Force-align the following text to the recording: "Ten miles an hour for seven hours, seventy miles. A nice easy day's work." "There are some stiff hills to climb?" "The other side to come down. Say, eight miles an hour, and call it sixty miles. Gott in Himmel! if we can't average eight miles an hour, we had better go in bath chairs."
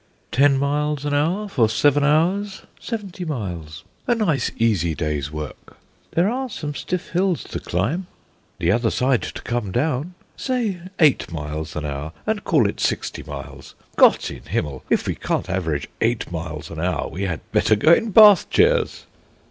"Ten 0.31 0.57
miles 0.57 1.05
an 1.05 1.13
hour 1.13 1.47
for 1.47 1.69
seven 1.69 2.03
hours, 2.03 2.63
seventy 2.79 3.23
miles. 3.23 3.83
A 4.07 4.15
nice 4.15 4.49
easy 4.57 4.95
day's 4.95 5.31
work." 5.31 5.77
"There 6.13 6.27
are 6.27 6.49
some 6.49 6.73
stiff 6.73 7.09
hills 7.11 7.43
to 7.43 7.59
climb?" 7.59 8.07
"The 8.57 8.71
other 8.71 8.89
side 8.89 9.21
to 9.21 9.41
come 9.43 9.71
down. 9.71 10.15
Say, 10.35 10.79
eight 10.99 11.31
miles 11.31 11.75
an 11.75 11.85
hour, 11.85 12.13
and 12.25 12.43
call 12.43 12.67
it 12.67 12.79
sixty 12.79 13.21
miles. 13.21 13.75
Gott 13.95 14.31
in 14.31 14.45
Himmel! 14.45 14.83
if 14.89 15.05
we 15.05 15.13
can't 15.13 15.47
average 15.51 15.87
eight 16.01 16.31
miles 16.31 16.71
an 16.71 16.79
hour, 16.79 17.07
we 17.07 17.21
had 17.25 17.41
better 17.51 17.75
go 17.75 17.93
in 17.93 18.09
bath 18.09 18.49
chairs." 18.49 19.05